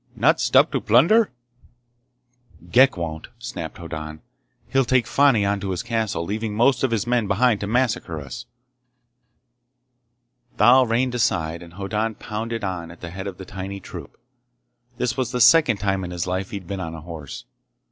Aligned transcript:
"Not 0.15 0.41
stop 0.41 0.71
to 0.71 0.81
plunder?" 0.81 1.29
"Ghek 2.71 2.97
won't!" 2.97 3.27
snapped 3.37 3.77
Hoddan. 3.77 4.21
"He'll 4.67 4.83
take 4.83 5.05
Fani 5.05 5.45
on 5.45 5.59
to 5.59 5.69
his 5.69 5.83
castle, 5.83 6.25
leaving 6.25 6.55
most 6.55 6.83
of 6.83 6.89
his 6.89 7.05
men 7.05 7.27
behind 7.27 7.59
to 7.59 7.67
massacre 7.67 8.19
us!" 8.19 8.47
Thal 10.57 10.87
reined 10.87 11.13
aside 11.13 11.61
and 11.61 11.73
Hoddan 11.73 12.15
pounded 12.15 12.63
on 12.63 12.89
at 12.89 13.01
the 13.01 13.11
head 13.11 13.27
of 13.27 13.37
the 13.37 13.45
tiny 13.45 13.79
troop. 13.79 14.17
This 14.97 15.15
was 15.15 15.31
the 15.31 15.39
second 15.39 15.77
time 15.77 16.03
in 16.03 16.09
his 16.09 16.25
life 16.25 16.49
he'd 16.49 16.65
been 16.65 16.79
on 16.79 16.95
a 16.95 17.01
horse. 17.01 17.45